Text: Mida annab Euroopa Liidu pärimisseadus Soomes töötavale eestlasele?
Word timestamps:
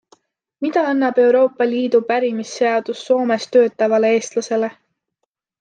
Mida 0.65 0.85
annab 0.91 1.19
Euroopa 1.25 1.67
Liidu 1.73 2.01
pärimisseadus 2.13 3.05
Soomes 3.11 3.47
töötavale 3.57 4.13
eestlasele? 4.19 4.75